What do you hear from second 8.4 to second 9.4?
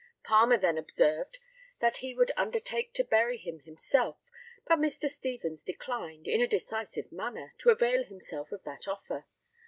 of that offer.